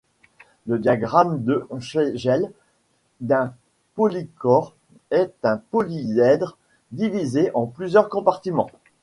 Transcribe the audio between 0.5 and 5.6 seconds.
Le diagramme de Schlegel d'un polychore est un